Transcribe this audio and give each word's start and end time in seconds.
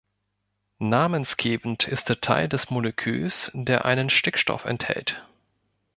Namensgebend 0.79 1.87
ist 1.87 2.09
der 2.09 2.19
Teil 2.21 2.49
des 2.49 2.71
Moleküls, 2.71 3.51
der 3.53 3.85
einen 3.85 4.09
Stickstoff 4.09 4.65
enthält. 4.65 5.23